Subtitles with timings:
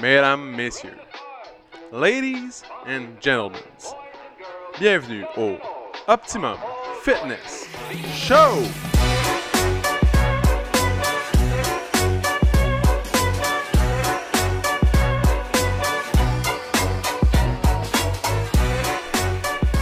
[0.00, 0.96] mesdames, messieurs,
[1.92, 3.60] ladies and gentlemen,
[4.78, 5.58] bienvenue au
[6.08, 6.56] Optimum
[7.02, 7.68] Fitness
[8.14, 8.64] Show!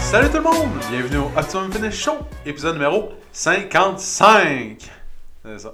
[0.01, 0.71] Salut tout le monde!
[0.91, 4.79] Bienvenue au Optimum Fitness Show, épisode numéro 55.
[5.45, 5.73] C'est ça.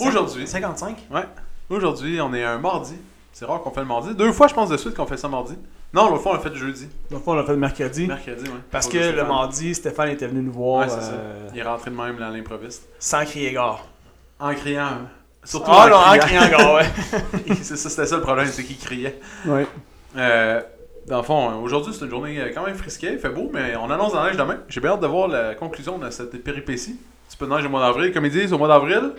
[0.00, 1.06] Aujourd'hui, 55?
[1.10, 1.22] Ouais.
[1.70, 2.96] Aujourd'hui, on est un mardi.
[3.38, 4.14] C'est rare qu'on fait le mardi.
[4.14, 5.58] Deux fois, je pense, de suite qu'on fait ça mardi.
[5.92, 6.88] Non, l'autre fois, on l'a fait jeudi.
[7.10, 8.06] Donc, on l'a fait le mercredi.
[8.06, 8.56] Mercredi, ouais.
[8.70, 11.12] Parce que le mardi, Stéphane était venu nous voir Ouais, c'est ça.
[11.12, 12.88] euh, Il est rentré de même dans l'improviste.
[12.98, 13.84] sans crier gare.
[14.40, 15.02] En criant.
[15.44, 16.46] Surtout Ah en non, en criant.
[16.46, 16.86] criant gare, ouais.
[17.62, 19.20] c'est ça, c'était ça le problème, c'est qu'il criait.
[19.44, 19.66] ouais.
[20.16, 20.62] Euh,
[21.06, 23.10] dans le fond, aujourd'hui, c'est une journée euh, quand même frisquée.
[23.12, 24.60] Il fait beau, mais on annonce la neige demain.
[24.70, 26.92] J'ai bien hâte de voir la conclusion de cette péripétie.
[26.98, 28.14] Un petit peu de neige au mois d'avril.
[28.14, 29.12] Comme ils disent, au mois d'avril.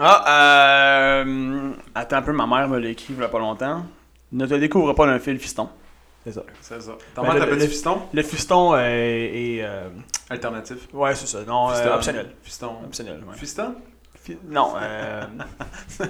[0.00, 1.72] Ah, euh.
[1.94, 3.84] Attends un peu, ma mère me l'a écrit il y a pas longtemps.
[4.32, 5.68] Ne te découvre pas d'un fil fiston.
[6.24, 6.42] C'est ça.
[6.60, 6.92] C'est ça.
[7.14, 8.02] T'en Ben, mets le- ta fiston?
[8.12, 9.60] Le fiston est.
[9.62, 9.88] euh,
[10.28, 10.88] Alternatif.
[10.92, 11.42] Ouais, c'est ça.
[11.44, 11.94] Non, euh, Fiston.
[11.94, 12.30] optionnel.
[12.42, 12.70] Fiston.
[12.84, 13.36] Optionnel, ouais.
[13.36, 13.74] Fiston?
[14.20, 15.24] Fi- Non, euh.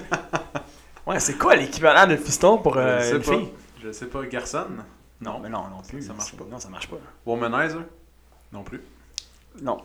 [1.07, 3.31] ouais, c'est quoi l'équivalent de fiston pour Je euh, sais une pas.
[3.31, 3.49] fille?
[3.83, 4.23] Je sais pas.
[4.25, 4.65] Garçon
[5.21, 6.01] Non, mais non, non plus.
[6.01, 6.43] Ça marche pas.
[6.49, 6.97] Non, ça marche pas.
[7.25, 7.81] Womanizer?
[8.51, 8.81] Non plus.
[9.61, 9.77] Non.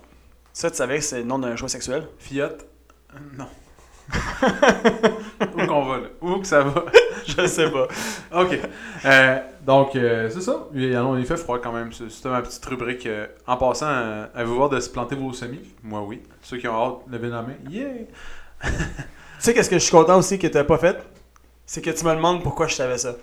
[0.52, 2.08] Ça, tu savais que c'est le nom d'un choix sexuel?
[2.18, 2.48] Fiat
[3.14, 3.46] Euh, Non.
[4.12, 6.06] Où qu'on va là?
[6.20, 6.84] Où que ça va?
[7.26, 7.88] Je sais pas.
[8.32, 8.58] Ok.
[9.04, 10.66] Euh, donc, euh, c'est ça.
[10.74, 11.92] Il, alors, il fait froid quand même.
[11.92, 13.06] C'est- C'était ma petite rubrique.
[13.06, 15.60] euh, en passant, euh, avez-vous hâte de se planter vos semis?
[15.82, 16.22] Moi, oui.
[16.42, 17.54] Ceux qui ont hâte, levez la main.
[17.70, 17.86] Yeah
[18.62, 18.70] Tu
[19.38, 20.98] sais, qu'est-ce que je suis content aussi que t'as pas fait?
[21.66, 23.14] C'est que tu me demandes pourquoi je savais ça.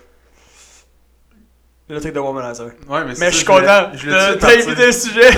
[1.90, 2.68] Le truc de Womanizer.
[2.88, 3.90] Ouais, mais, c'est Mais ça, je suis content.
[3.94, 5.30] Je suite évité le sujet.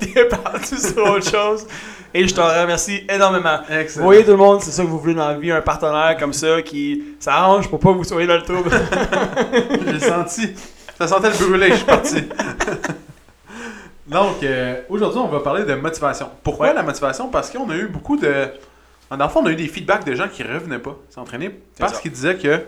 [0.00, 1.66] T'es parti sur autre chose.
[2.12, 3.42] Et je t'en remercie énormément.
[3.58, 3.66] partir.
[3.76, 4.04] Vous Excellent.
[4.04, 6.32] voyez tout le monde, c'est ça que vous voulez dans la vie, un partenaire comme
[6.32, 8.70] ça qui s'arrange pour pas que vous soyez dans le trouble.
[9.86, 10.50] J'ai senti.
[10.98, 12.16] Ça sentait le brûler, je suis parti.
[14.06, 16.28] Donc, euh, aujourd'hui, on va parler de motivation.
[16.42, 16.74] Pourquoi Ouais.
[16.74, 17.28] la motivation?
[17.28, 18.48] Parce qu'on a eu beaucoup de.
[19.10, 22.00] Dans le fond, on a eu des feedbacks de gens qui revenaient pas s'entraîner parce
[22.00, 22.60] qu'ils disaient que.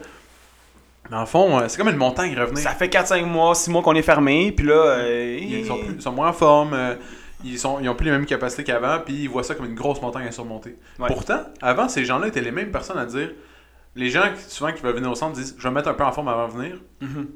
[1.10, 2.62] Dans le fond, euh, c'est comme une montagne revenir.
[2.62, 4.74] ça fait 4-5 mois, 6 mois qu'on est fermé, puis là.
[4.74, 6.94] euh, Ils sont, plus- ils sont moins en forme, euh,
[7.44, 9.74] ils, sont, ils ont plus les mêmes capacités qu'avant, puis ils voient ça comme une
[9.74, 10.76] grosse montagne à surmonter.
[10.98, 11.06] Ouais.
[11.08, 13.30] Pourtant, avant, ces gens-là étaient les mêmes personnes à dire.
[13.94, 16.04] Les gens, souvent, qui veulent venir au centre disent Je vais me mettre un peu
[16.04, 16.76] en forme avant de venir.
[17.00, 17.28] Mhm.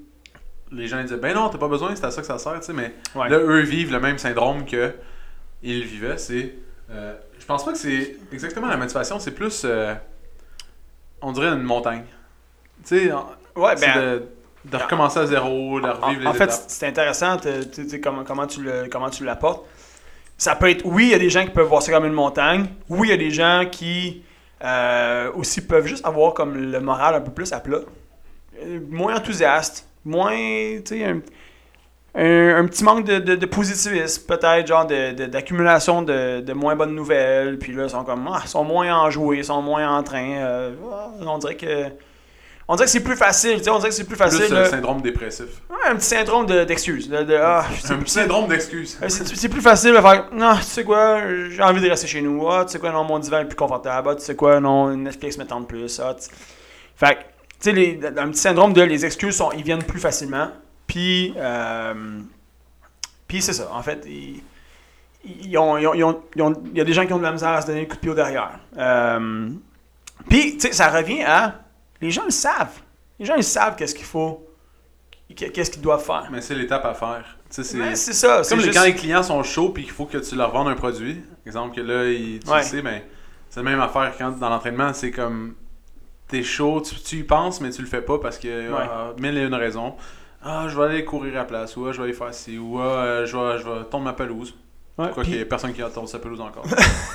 [0.73, 2.59] Les gens ils disent Ben non, t'as pas besoin, c'est à ça que ça sert,
[2.61, 3.29] tu sais, mais Ouais.
[3.29, 4.93] là, eux vivent le même syndrome que
[5.63, 6.19] ils vivaient.
[6.19, 6.55] C'est.
[6.91, 9.63] euh, je pense pas que c'est exactement la motivation, c'est plus.
[9.65, 9.95] euh,
[11.23, 12.05] on dirait une montagne.
[12.85, 14.01] Tu sais, en- Ouais, ben.
[14.01, 14.23] de,
[14.65, 18.47] de recommencer à zéro, de En, revivre les en fait, c'est intéressant sais, comment, comment
[18.47, 19.65] tu le- comment tu l'apportes.
[20.39, 22.13] Ça peut être, oui, il y a des gens qui peuvent voir ça comme une
[22.13, 22.67] montagne.
[22.89, 24.23] Oui, il y a des gens qui
[24.65, 27.79] euh, aussi peuvent juste avoir comme le moral un peu plus à plat.
[28.63, 31.21] Euh, Moins enthousiaste, moins, tu sais, un,
[32.15, 37.59] un- petit manque de, positivisme, peut-être, genre d'accumulation de, de moins bonnes nouvelles.
[37.59, 40.37] Puis là, ils sont comme, ah, ils sont moins enjoués, ils sont moins en train.
[40.39, 40.73] euh,
[41.21, 41.87] on dirait que.
[42.69, 44.41] On dirait que c'est plus facile, tu sais, on dirait que c'est plus facile.
[44.41, 44.69] Plus euh, là.
[44.69, 45.47] syndrome dépressif.
[45.71, 47.09] Ouais, un petit syndrome de- d'excuse.
[47.09, 48.99] De, de, ah, c'est- Un petit syndrome d'excuse.
[49.01, 52.21] euh, c'est plus facile de faire Non, tu sais quoi, j'ai envie de rester chez
[52.23, 52.45] nous.
[52.51, 54.09] Ah, tu sais quoi, non, mon divan est plus confortable.
[54.11, 56.01] Ah, tu sais quoi, non, Netflix me tente plus.
[56.01, 56.29] Ah, tu-
[56.97, 57.27] Fait que, tu
[57.61, 60.49] sais, les- un petit syndrome de les excuses, sont, ils viennent plus facilement.
[60.89, 61.95] Puis, euh,
[63.29, 63.71] puis c'est ça.
[63.73, 64.43] En fait, ils-
[65.25, 65.95] ils ont- ils ont-
[66.35, 67.83] ils ont- il y a des gens qui ont de la misère à se donner
[67.83, 68.59] un coup de pied au derrière.
[68.77, 69.51] Euh,
[70.29, 71.61] puis, tu sais, ça revient à.
[72.07, 72.79] Les gens le savent.
[73.19, 74.47] Les gens, ils savent qu'est-ce qu'il faut.
[75.35, 76.29] Qu'est-ce qu'ils doivent faire.
[76.31, 77.37] Mais c'est l'étape à faire.
[77.51, 78.45] C'est ça.
[78.45, 80.69] c'est comme juste- quand les clients sont chauds puis qu'il faut que tu leur vendes
[80.69, 81.21] un produit.
[81.45, 82.59] Exemple que là, ils, tu Ouais.
[82.59, 83.05] le sais, mais
[83.51, 85.55] c'est la même affaire quand dans l'entraînement, c'est comme
[86.29, 89.37] t'es chaud, tu, tu y penses, mais tu le fais pas parce que ah, mille
[89.37, 89.95] et une raisons.
[90.45, 92.57] Ah, je vais aller courir à la place, ou ah, je vais aller faire ci,
[92.59, 94.55] ou ah, euh, je vais, je vais tondre ma pelouse.
[94.97, 96.65] Ouais, Quoi puis- qu'il y ait personne qui a tondu sa pelouse encore.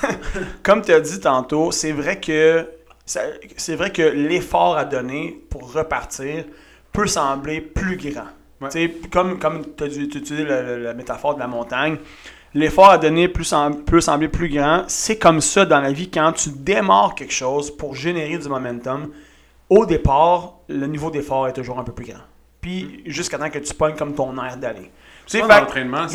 [0.64, 2.68] comme tu as dit tantôt, c'est vrai que
[3.06, 6.46] c'est vrai que l'effort à donner pour repartir
[6.92, 8.28] peut sembler plus grand.
[8.62, 8.70] Ouais.
[9.12, 11.98] Comme, comme tu as utilisé la, la- métaphore de la montagne,
[12.54, 14.84] l'effort à donner peut, sem- peut sembler plus grand.
[14.88, 19.10] C'est comme ça dans la vie quand tu démarres quelque chose pour générer du momentum.
[19.70, 22.22] Au départ, le niveau d'effort est toujours un peu plus grand.
[22.60, 24.92] Puis jusqu'à temps que tu pognes comme ton air d'aller.
[25.26, 25.44] Tu sais,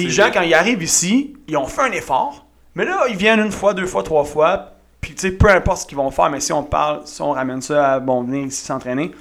[0.05, 3.41] les gens, quand ils arrivent ici, ils ont fait un effort, mais là, ils viennent
[3.41, 4.73] une fois, deux fois, trois fois,
[5.21, 7.95] sais, peu importe ce qu'ils vont faire, mais si on parle, si on ramène ça
[7.95, 9.13] à, bon, venir ici s'entraîner,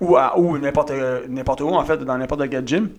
[0.00, 0.92] ou, à, ou n'importe,
[1.28, 2.90] n'importe où, en fait, dans n'importe quel gym,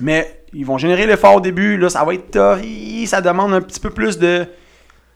[0.00, 3.60] mais ils vont générer l'effort au début, là, ça va être torride, ça demande un
[3.60, 4.44] petit peu plus de...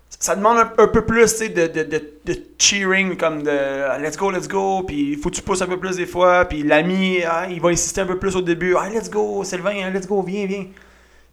[0.09, 4.31] ça demande un, peu plus de, de, de, de cheering, comme de ah, let's go,
[4.31, 7.19] let's go, puis il faut que tu pousses un peu plus des fois, puis l'ami,
[7.29, 10.07] ah, il va insister un peu plus au début, ah, let's go, Sylvain, hein, let's
[10.07, 10.67] go, viens, viens.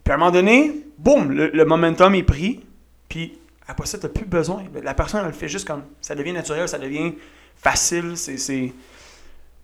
[0.04, 2.66] Puis à un moment donné, boum, le, le momentum est pris,
[3.07, 3.38] puis
[3.68, 4.64] après ça, tu plus besoin.
[4.84, 7.14] La personne, elle le fait juste comme, ça devient naturel, ça devient
[7.58, 8.74] facile, c'est...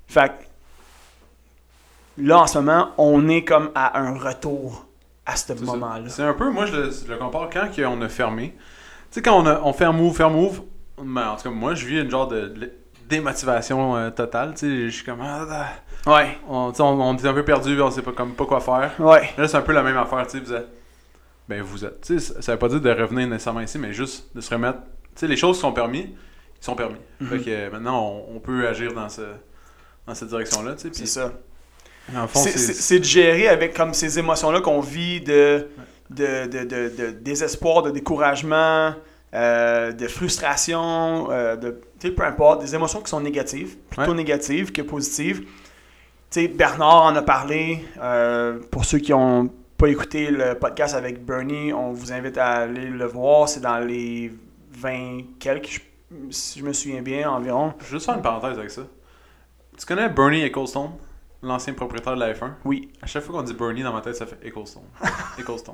[0.07, 0.31] Fait
[2.17, 4.85] là, en ce moment, on est comme à un retour
[5.25, 6.09] à ce moment-là.
[6.09, 8.53] C'est un peu, moi je le, je le compare quand on a fermé.
[9.11, 10.61] Tu sais, quand on, a, on fait un move, faire move,
[11.01, 12.71] ben, en tout cas, moi je vis une genre de, de
[13.07, 14.53] démotivation euh, totale.
[14.53, 16.11] Tu sais, je suis comme, ah, ah.
[16.11, 18.91] Ouais, on, on, on est un peu perdu, on sait pas, comme, pas quoi faire.
[18.99, 19.29] ouais.
[19.37, 20.67] Là, c'est un peu la même affaire, tu sais, vous êtes.
[21.51, 22.01] Ben, vous êtes.
[22.01, 24.79] Tu sais, ça- veut pas dire de revenir nécessairement ici, mais juste de se remettre.
[25.15, 26.15] Tu sais, les choses qui sont permis,
[26.59, 26.95] ils sont permis.
[27.29, 29.21] Fait que euh, maintenant, on, on peut agir dans, ce,
[30.07, 30.89] dans cette direction-là, tu sais.
[30.93, 31.33] C'est Puis, ça.
[32.33, 35.67] C'est- de gérer avec comme ces émotions-là qu'on vit de,
[36.09, 38.93] de, de, de, de désespoir, de découragement,
[39.33, 44.11] euh, de frustration, euh, de tu sais, peu importe, des émotions qui sont négatives, plutôt
[44.11, 44.17] Ouais.
[44.17, 45.41] négatives que positives.
[46.31, 47.85] Tu sais, Bernard en a parlé.
[48.01, 49.49] euh, pour ceux qui n'ont
[49.81, 53.49] pas écouté le podcast avec Bernie, on vous invite à aller le voir.
[53.49, 54.31] C'est dans les
[54.73, 55.81] 20 quelques,
[56.29, 57.73] si je me souviens bien, environ.
[57.79, 58.83] Je veux juste faire une parenthèse avec ça.
[59.75, 60.91] Tu connais Bernie Ecclestone,
[61.41, 64.15] l'ancien propriétaire de la F1 Oui, À chaque fois qu'on dit Bernie dans ma tête,
[64.15, 64.83] ça fait Ecclestone.
[65.39, 65.73] Ecclestone.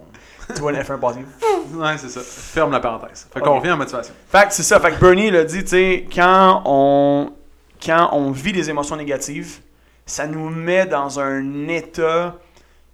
[0.55, 1.25] tu vois l'F1 passer.
[1.73, 2.21] Ouais, c'est ça.
[2.21, 3.27] Ferme la parenthèse.
[3.29, 4.13] Fait qu'on revient à motivation.
[4.29, 4.79] Fait que c'est ça.
[4.79, 7.33] Fait que Bernie l'a dit, tu sais, quand on,
[7.85, 9.59] quand on vit des émotions négatives,
[10.05, 12.37] ça nous met dans un état.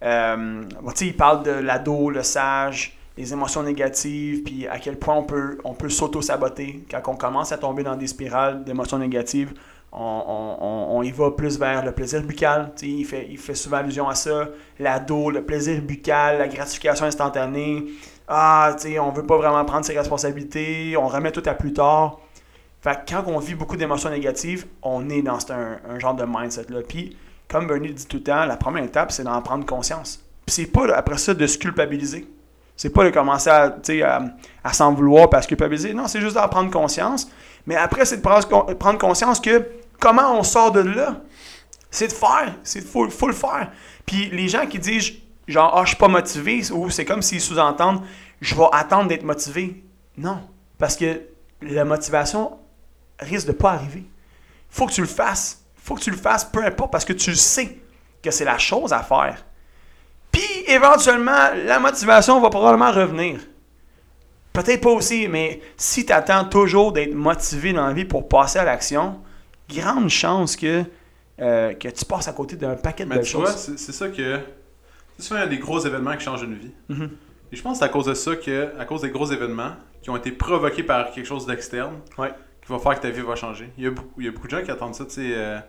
[0.03, 0.63] Euh,
[1.01, 5.57] il parle de l'ado, le sage, les émotions négatives, puis à quel point on peut,
[5.63, 6.83] on peut s'auto-saboter.
[6.89, 9.53] Quand on commence à tomber dans des spirales d'émotions négatives,
[9.91, 12.71] on, on- y va plus vers le plaisir buccal.
[12.81, 14.49] Il, fait, il fait souvent allusion à ça.
[14.79, 17.85] L'ado, le plaisir buccal, la gratification instantanée.
[18.27, 22.19] Ah, tu on veut pas vraiment prendre ses responsabilités, on remet tout à plus tard.
[22.81, 26.81] Fait quand on vit beaucoup d'émotions négatives, on est dans un, un genre de mindset-là.
[26.87, 27.15] Puis,
[27.53, 30.19] comme Bernie dit tout le temps, la première étape, c'est d'en prendre conscience.
[30.45, 32.27] Puis c'est pas, après ça, de se culpabiliser.
[32.75, 35.93] C'est pas de commencer à, s'en vouloir parce que culpabiliser.
[35.93, 37.29] Non, c'est juste d'en prendre conscience.
[37.67, 39.67] Mais après, c'est de prendre, con- prendre conscience que
[39.99, 41.21] comment on sort de là,
[41.91, 42.55] c'est de faire.
[42.63, 43.71] C'est faut, le faire.
[44.03, 45.13] Puis les gens qui disent
[45.47, 48.01] genre ah je suis pas motivé ou c'est comme s'ils sous-entendent
[48.41, 49.83] je vais attendre d'être motivé.
[50.17, 50.39] Non,
[50.79, 51.21] parce que
[51.61, 52.57] la motivation
[53.19, 54.05] risque de pas arriver.
[54.69, 55.62] Faut que tu le fasses.
[55.83, 57.77] Faut que tu le fasses peu importe parce que tu sais
[58.21, 59.45] que c'est la chose à faire.
[60.31, 63.39] Puis éventuellement la motivation va probablement revenir.
[64.53, 68.59] Peut-être pas aussi, mais si tu attends toujours d'être motivé dans la vie pour passer
[68.59, 69.19] à l'action,
[69.67, 70.83] grande chance que,
[71.39, 73.73] euh, que tu passes à côté d'un paquet de Mais belles tu vois, choses.
[73.75, 74.39] c'est ça que.
[75.17, 76.71] C'est souvent il y a des gros événements qui changent une vie.
[76.89, 77.09] Mhm.
[77.51, 79.71] Et je pense que c'est à cause de ça que, à cause des gros événements
[80.01, 82.31] qui ont été provoqués par quelque chose d'externe, Ouais.
[82.65, 83.69] Qui va faire que ta vie va changer.
[83.77, 85.31] Il y a beaucoup, il y a beaucoup de gens qui attendent ça, tu sais.
[85.35, 85.59] euh,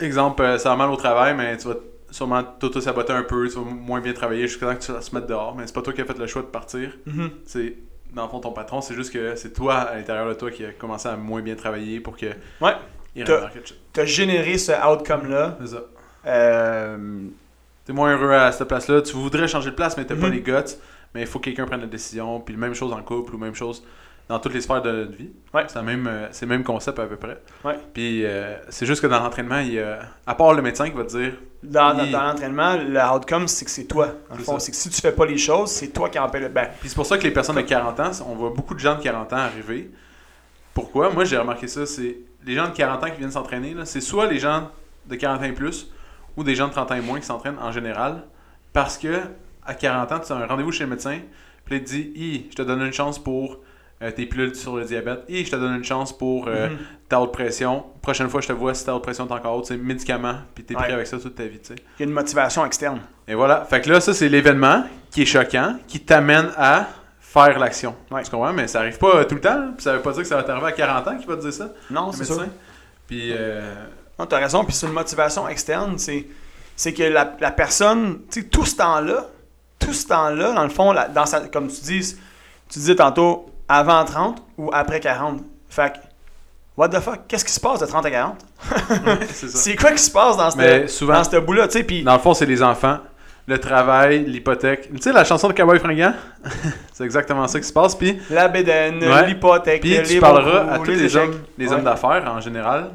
[0.00, 1.74] exemple, euh, ça va mal au travail, mais tu vas
[2.10, 5.14] sûrement t'auto-saboter un peu, tu vas moins bien travailler jusqu'à temps que tu vas se
[5.14, 6.96] mettre dehors, mais c'est pas toi qui as fait le choix de partir.
[7.06, 7.30] Mhm.
[7.44, 7.74] C'est
[8.14, 10.64] dans le fond ton patron, c'est juste que c'est toi à l'intérieur de toi qui
[10.64, 12.26] a commencé à moins bien travailler pour que
[12.60, 12.72] Ouais.
[13.92, 15.58] T'as- généré ce outcome-là.
[15.60, 15.82] C'est ça.
[16.26, 17.26] Euh,
[17.84, 20.32] T'es moins heureux à cette place-là, tu voudrais changer de place, mais t'as pas Mhm.
[20.34, 20.52] les guts,
[21.14, 23.54] mais il faut que quelqu'un prenne la décision, puis même chose en couple ou même
[23.54, 23.82] chose
[24.28, 25.30] dans toutes les sphères de notre vie.
[25.54, 25.64] Ouais.
[25.68, 27.40] C'est, la même, euh, c'est le même concept à peu près.
[27.64, 27.78] Ouais.
[27.94, 30.96] Puis euh, c'est juste que dans l'entraînement, il y a, à part le médecin qui
[30.96, 31.32] va te dire
[31.62, 34.08] dans dans- Il- dans l'entraînement, le outcome, c'est que c'est toi.
[34.36, 36.48] Le C'est que si tu fais pas les choses, c'est toi qui en paie le
[36.48, 38.80] ben, Puis c'est pour ça que les personnes de 40 ans, on voit beaucoup de
[38.80, 39.90] gens de 40 ans arriver.
[40.74, 41.10] Pourquoi?
[41.10, 41.86] Moi, j'ai remarqué ça.
[41.86, 43.74] C'est les gens de 40 ans qui viennent s'entraîner.
[43.74, 44.70] là, C'est soit les gens
[45.06, 45.90] de 40 ans et plus
[46.36, 48.22] ou des gens de 30 ans et moins qui s'entraînent en général.
[48.72, 49.20] Parce que
[49.64, 51.18] à 40 ans, tu as un rendez-vous chez le médecin.
[51.64, 53.58] Puis là, il te dit Hi, je te donne une chance pour
[54.02, 55.24] euh, tes pilules sur le diabète.
[55.28, 56.78] Hi, je te donne une chance pour euh, Mhm.
[57.08, 57.84] ta haute pression.
[58.02, 59.66] Prochaine fois, je te vois si ta haute pression est encore haute.
[59.66, 60.36] C'est médicament.
[60.54, 60.92] Puis t'es pris Ouais.
[60.92, 61.58] avec ça toute ta vie.
[61.58, 61.74] tu sais.
[61.98, 63.00] il y a une motivation externe.
[63.26, 63.64] Et voilà.
[63.64, 66.86] Fait que là, ça, c'est l'événement qui est choquant, qui t'amène à
[67.20, 67.94] faire l'action.
[68.10, 68.22] Ouais.
[68.22, 68.52] Tu comprends?
[68.52, 69.58] Mais ça arrive pas euh, tout le temps.
[69.58, 69.68] là.
[69.76, 71.42] Puis ça veut pas dire que ça va t'arriver à 40 ans qu'il va te
[71.42, 72.34] dire ça, Non, c'est ça.
[73.06, 73.74] Puis, euh,
[74.18, 74.64] Non, t'as raison.
[74.64, 75.98] Puis c'est une motivation externe.
[75.98, 76.26] C'est,
[76.76, 79.26] c'est que la, la personne, tu sais, tout ce temps-là,
[79.78, 82.16] tout ce temps-là, dans le fond, la- dans sa, comme tu dis,
[82.68, 85.40] tu disais tantôt, avant 30 ou après 40.
[85.68, 85.98] Fait que,
[86.76, 88.36] what the fuck, qu'est-ce qui se passe de 30 à 40?
[89.28, 89.58] c'est ça.
[89.58, 91.84] C'est quoi qui se passe dans ce bout-là, tu sais?
[91.84, 92.98] Puis, dans le fond, c'est les enfants,
[93.46, 94.90] le travail, l'hypothèque.
[94.92, 96.14] Tu sais, la chanson de Cowboy Fringant?
[96.92, 97.94] c'est exactement ça qui se passe.
[97.94, 99.26] Puis, la bédaine, Ouais.
[99.26, 101.74] l'hypothèque, puis tu parleras à tous les, hommes, les Ouais.
[101.74, 102.90] hommes d'affaires en général,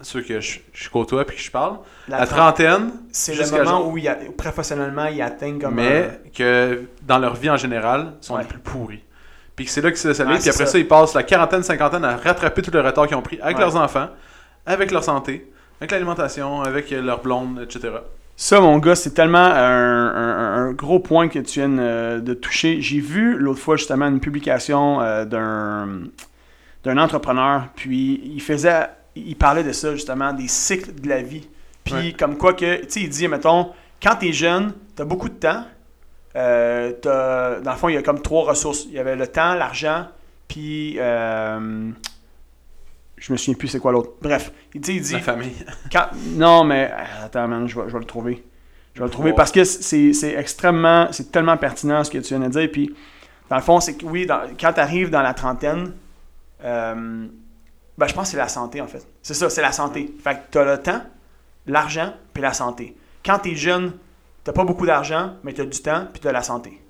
[0.00, 1.78] ceux que je, je côtoie puis que je parle.
[2.08, 7.34] La trentaine, C'est le moment où il professionnellement ils atteignent comme mais que dans leur
[7.34, 8.42] vie en général, sont Ouais.
[8.42, 9.02] les plus pourris.
[9.58, 10.34] Puis c'est là qu'ils se laissent aller.
[10.34, 10.72] Ouais, puis après ça.
[10.72, 10.78] ça.
[10.78, 13.62] ils passent la quarantaine, cinquantaine à rattraper tout le retard qu'ils ont pris avec Ouais.
[13.64, 14.08] leurs enfants,
[14.64, 15.50] avec leur santé,
[15.80, 17.88] avec l'alimentation, avec euh, leur blonde, etc.
[18.36, 22.34] Ça, mon gars, c'est tellement un, un- un gros point que tu viens euh, de
[22.34, 22.80] toucher.
[22.80, 26.04] J'ai vu l'autre fois justement une publication euh, d'un
[26.84, 28.86] d'un entrepreneur, puis il faisait,
[29.16, 31.48] il parlait de ça justement, des cycles de la vie.
[31.82, 32.14] Puis Ouais.
[32.16, 35.64] comme quoi que, tu sais, il dit, mettons, quand t'es jeune, t'as beaucoup de temps.
[36.38, 38.84] Euh, dans le fond, il y a comme trois ressources.
[38.84, 40.06] Il y avait le temps, l'argent,
[40.46, 41.90] puis euh,
[43.16, 44.12] je me souviens plus c'est quoi l'autre.
[44.22, 45.52] Bref, il dit, il dit La famille.
[45.92, 48.44] quand- non, mais euh, attends, man, je vais, je vais le trouver.
[48.94, 52.34] Je vais le trouver parce que c'est c'est extrêmement, c'est tellement pertinent ce que tu
[52.36, 52.68] viens de dire.
[52.72, 52.94] Puis,
[53.50, 55.92] dans le fond, c'est que oui, dans- quand tu arrives dans la trentaine,
[56.64, 57.26] euh,
[57.96, 59.04] ben, je pense que c'est la santé en fait.
[59.22, 60.12] C'est ça, c'est la santé.
[60.22, 61.02] Fait que tu as le temps,
[61.66, 62.96] l'argent, puis la santé.
[63.24, 63.92] Quand tu es jeune,
[64.48, 66.80] tu pas beaucoup d'argent, mais tu as du temps, puis tu as la santé.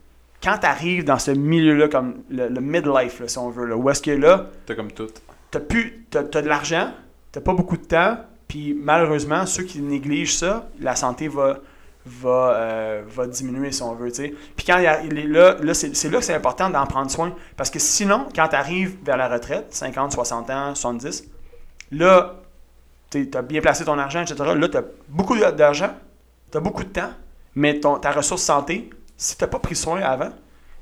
[0.42, 3.76] Quand tu arrives dans ce milieu-là, comme le, le midlife, là, si on veut, là,
[3.76, 5.08] où est-ce que là, T'as comme tout.
[5.50, 6.92] t'as plus t'as, t'as de l'argent,
[7.32, 11.58] t'as pas beaucoup de temps, puis malheureusement, ceux qui négligent ça, la santé va
[12.06, 14.10] va, euh, va diminuer si on veut.
[14.10, 17.34] Puis quand il, est là, là c'est, c'est là que c'est important d'en prendre soin,
[17.56, 21.24] parce que sinon, quand tu arrives vers la retraite, 50, 60 ans, 70,
[21.90, 22.36] là,
[23.10, 24.36] tu as bien placé ton argent, etc.
[24.56, 25.90] Là, tu as beaucoup d'argent,
[26.50, 27.10] tu as beaucoup de temps,
[27.58, 30.30] mais ton, ta ressource santé, si tu pas pris soin avant,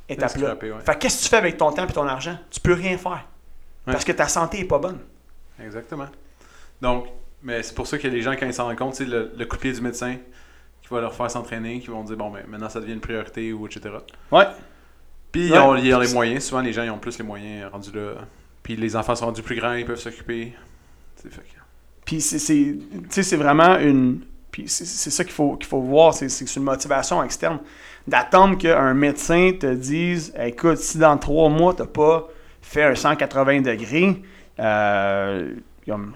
[0.08, 0.54] est à plat.
[0.54, 0.72] ouais.
[0.84, 2.38] Fait que qu'est-ce que tu fais avec ton temps et ton argent?
[2.50, 3.26] Tu peux rien faire.
[3.86, 4.98] Parce que ta santé est pas bonne.
[5.58, 6.08] Exactement.
[6.82, 7.06] Donc,
[7.42, 9.46] mais c'est pour ça que les gens, quand ils s'en rendent compte, c'est le, le
[9.46, 10.16] coup de pied du médecin
[10.82, 13.52] qui va leur faire s'entraîner, qui vont dire bon, ben maintenant ça devient une priorité
[13.52, 13.88] ou etc.
[14.30, 14.44] Ouais.
[15.32, 16.44] Puis ils, ont, ils ont les moyens.
[16.44, 18.14] Souvent, les gens ils ont plus les moyens rendus là.
[18.62, 20.52] Puis les enfants sont rendus plus grands, ils peuvent s'occuper.
[21.14, 21.30] C'est
[22.04, 24.20] Puis c'est vraiment une.
[24.50, 27.58] Puis c'est, ça qu'il faut, qu'il faut voir, c'est, une motivation externe.
[28.06, 32.28] D'attendre qu'un médecin te dise écoute, si dans trois mois, tu n'as pas
[32.62, 34.22] fait un 180 degrés,
[34.58, 35.54] euh,
[35.86, 36.14] comme,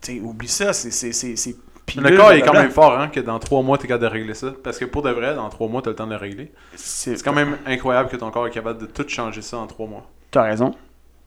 [0.00, 1.10] tu oublie ça, c'est.
[1.86, 4.04] pilule, Le corps est quand même fort, hein, que dans trois mois, tu es capable
[4.04, 4.52] de régler ça.
[4.62, 6.52] Parce que pour de vrai, dans trois mois, tu as le temps de le régler.
[6.74, 9.86] C'est, quand même incroyable que ton corps est capable de tout changer ça en trois
[9.86, 10.06] mois.
[10.30, 10.74] T'as raison.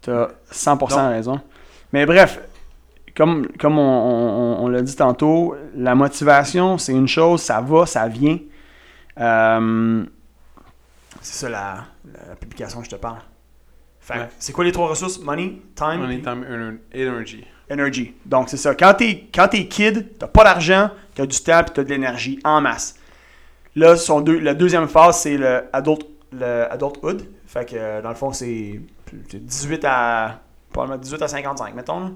[0.02, 1.10] T'as 100% Non.
[1.10, 1.42] raison.
[1.94, 2.40] Mais bref,
[3.18, 3.82] comme, comme on,
[4.62, 8.38] on- on l'a dit tantôt, la motivation, c'est une chose, ça va, ça vient.
[9.20, 10.06] Euh,
[11.22, 11.86] c'est ça la,
[12.30, 13.20] la publication que je te parle.
[14.10, 14.30] Ouais.
[14.40, 15.20] c'est quoi les trois ressources?
[15.20, 17.44] Money, time, Money, time, ener- energy.
[17.70, 18.14] energy.
[18.26, 18.74] Donc c'est ça.
[18.74, 22.40] Quand t'es, quand t'es kid, t'as pas d'argent, t'as du temps puis t'as de l'énergie
[22.46, 22.96] en masse.
[23.76, 27.28] Là, son deux, la deuxième phase, c'est le, adult, le adulthood.
[27.48, 28.80] Fait que euh, dans le fond, c'est
[29.30, 30.40] c'est 18 à.
[30.72, 32.00] probablement 18 à 55, mettons.
[32.00, 32.12] là.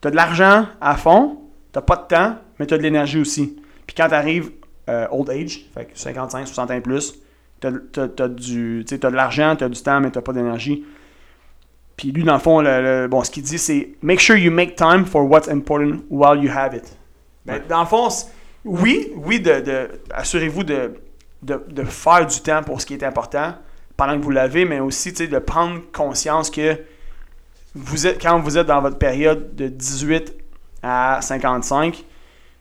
[0.00, 1.38] T'as de l'argent à fond,
[1.72, 3.56] t'as pas de temps, mais t'as de l'énergie aussi.
[3.86, 4.50] Puis quand t'arrives
[4.88, 7.14] euh, old age, fait que 55, 60 ans et plus,
[7.62, 10.84] du, tu t'as de l'argent, t'as du temps, mais t'as pas d'énergie.
[11.96, 14.50] Puis lui, dans le fond, le, le- bon, ce qu'il dit, c'est Make sure you
[14.52, 16.96] make time for what's important while you have it.
[17.46, 17.62] Ben.
[17.68, 18.08] Dans le fond,
[18.64, 20.94] oui, oui, de, de- assurez-vous de,
[21.42, 23.54] de, de faire du temps pour ce qui est important
[23.96, 26.76] pendant que vous l'avez, mais aussi tu de prendre conscience que
[28.20, 30.34] quand vous êtes dans votre période de 18
[30.82, 32.04] à 55, tu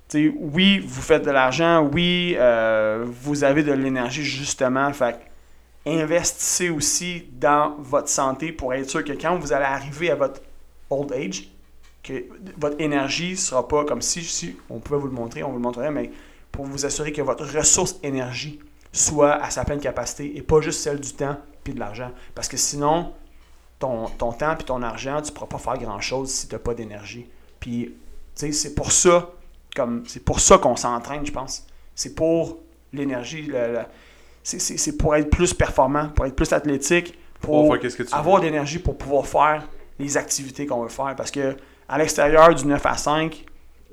[0.07, 4.91] sais, oui, vous faites de l'argent, oui, euh, vous avez de l'énergie justement.
[4.93, 5.17] Fait
[5.86, 10.41] investissez aussi dans votre santé pour être sûr que quand vous allez arriver à votre
[10.89, 11.50] old age,
[12.03, 12.25] que
[12.57, 15.57] votre énergie ne sera pas comme si, si on pouvait vous le montrer, on vous
[15.57, 16.12] le montrerait, mais
[16.51, 18.60] pour vous assurer que votre ressource énergie
[18.91, 22.12] soit à sa pleine capacité et pas juste celle du temps puis de l'argent.
[22.34, 23.13] Parce que sinon,
[23.79, 26.60] ton, ton temps puis ton argent, tu ne pourras pas faire grand-chose si tu n'as
[26.60, 27.27] pas d'énergie.
[27.60, 27.94] Puis,
[28.36, 29.29] tu sais, c'est pour ça,
[29.75, 31.65] comme c'est pour ça qu'on s'entraîne, je pense.
[31.94, 32.58] C'est pour
[32.94, 33.51] l'énergie,
[34.44, 37.98] c'est- c'est c'est pour être plus performant, pour être plus athlétique, Pour pour faire qu'est-ce
[37.98, 39.67] que tu avoir de l'énergie pour pouvoir faire
[40.00, 41.15] les activités qu'on veut faire.
[41.15, 41.55] Parce que
[41.88, 43.46] à l'extérieur du 9 à 5,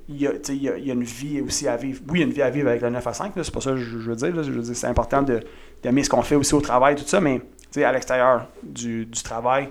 [0.08, 2.00] il y, a, il y a- il y a une vie aussi à vivre.
[2.08, 3.52] Oui, il y a une vie à vivre avec le 9 à 5, là, c'est
[3.54, 4.34] pas ça que je, je veux dire.
[4.34, 4.42] là.
[4.42, 5.40] Je veux dire, c'est important de-
[5.82, 7.40] d'aimer ce qu'on fait aussi au travail, tout ça, mais
[7.80, 9.68] sais, à l'extérieur du, du travail,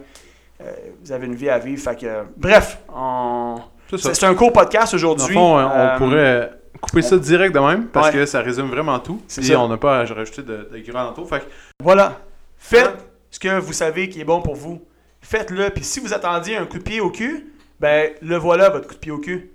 [0.61, 0.71] euh,
[1.03, 1.81] vous avez une vie à vivre.
[1.81, 3.57] Fait que, bref, on-
[3.97, 5.27] C'est un court podcast Dans aujourd'hui.
[5.27, 5.65] le fond, euh,
[5.95, 8.13] on pourrait couper ça direct de même parce Ouais.
[8.13, 9.21] que ça résume vraiment tout.
[9.27, 9.59] Puis ça.
[9.59, 11.27] on n'a pas à rajouter de, de gras alentour.
[11.27, 11.45] Fait que
[11.83, 12.19] Voilà.
[12.57, 12.91] Faites Ouais.
[13.29, 14.81] ce que vous savez qui est bon pour vous.
[15.21, 15.69] Faites-le.
[15.71, 18.93] Puis si vous attendiez un coup de pied au cul, ben le voilà votre coup
[18.95, 19.51] de pied au cul.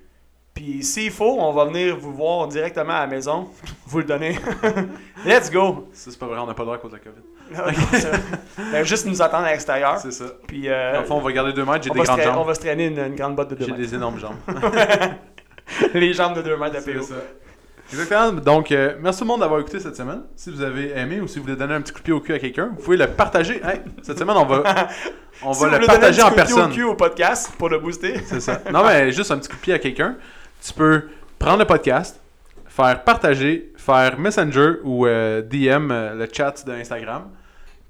[0.57, 3.49] Puis s'il faut, on va venir vous voir directement à la maison,
[3.87, 4.39] vous le donner.
[5.27, 5.89] Let's go.
[5.93, 8.73] ça, c'est pas vrai, on n'a pas le droit à cause de la COVID.
[8.73, 9.99] ben, juste nous attendre à l'extérieur.
[9.99, 10.25] C'est ça.
[10.49, 12.35] Puis euh, Dans le fond, on va garder deux mètres, j'ai des grandes tra- on
[12.35, 12.47] jambes.
[12.47, 13.83] va se traîner une, une grande botte de deux J'ai mètres.
[13.85, 14.37] des énormes jambes.
[15.95, 17.05] Les jambes de deux mètres C'est d'APO.
[17.07, 17.15] ça.
[17.93, 18.33] Exactement.
[18.41, 20.23] Donc, euh, merci tout le monde d'avoir écouté cette semaine.
[20.37, 22.21] Si vous avez aimé ou si vous voulez donner un petit coup de pied au
[22.21, 23.61] cul à quelqu'un, vous pouvez le partager.
[23.65, 24.63] Hey, cette semaine, on va,
[25.43, 26.71] on Si va vous le partager en donner un petit coup de personne.
[26.73, 28.15] pied au cul au podcast pour le booster.
[28.27, 28.61] C'est ça.
[28.73, 30.17] Non, mais juste un petit coup de pied à quelqu'un.
[30.63, 31.09] Tu peux
[31.39, 32.21] prendre le podcast,
[32.67, 37.31] faire partager, faire Messenger ou euh, DM, euh, le chat d'Instagram,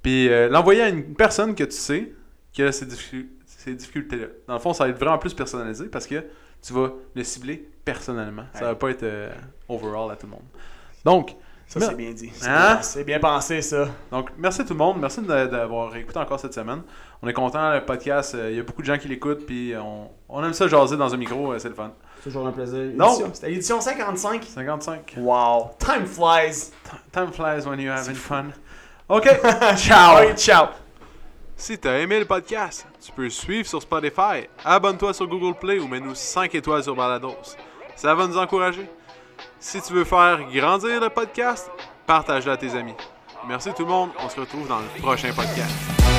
[0.03, 2.13] puis euh, l'envoyer à une personne que tu sais
[2.53, 4.27] qui a ces, difficu- ces difficultés-là.
[4.47, 6.23] Dans le fond, ça va être vraiment plus personnalisé parce que
[6.63, 8.45] tu vas le cibler personnellement.
[8.55, 9.05] Ça va pas être
[9.69, 10.45] overall à tout le monde.
[11.05, 11.35] Donc,
[11.67, 12.31] Ça, c'est bien dit.
[12.35, 12.81] C'est Hein?
[12.97, 13.89] bien bien pensé, ça.
[14.11, 14.99] donc, merci tout le monde.
[15.01, 16.83] Merci d'avoir écouté encore cette semaine.
[17.23, 18.37] On est content, le podcast.
[18.51, 21.13] Il y a beaucoup de gens qui l'écoutent, puis on, on aime ça jaser dans
[21.13, 21.93] un micro, c'est le fun.
[22.27, 22.91] Toujours un plaisir.
[22.97, 23.17] Non.
[23.33, 24.43] C'était l'édition 55.
[24.43, 25.15] 55.
[25.19, 25.71] Wow.
[25.79, 26.73] Time flies.
[27.13, 28.47] Time flies when you're having fun.
[29.09, 29.29] OK,
[29.77, 30.19] ciao.
[30.19, 30.67] Oui, ciao.
[31.55, 35.87] Si t'as aimé le podcast, tu peux suivre sur Spotify, abonne-toi sur Google Play ou
[35.87, 37.37] mets-nous 5 étoiles sur Balados.
[37.95, 38.91] Ça va nous encourager.
[39.61, 41.71] Si tu veux faire grandir le podcast,
[42.09, 42.95] partage-le à tes amis.
[43.47, 46.16] Merci tout le monde, on se retrouve dans le prochain podcast.